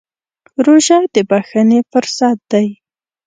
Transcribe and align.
روژه 0.65 0.99
د 1.13 1.15
بښنې 1.29 1.79
فرصت 1.91 2.37
دی. 2.51 2.67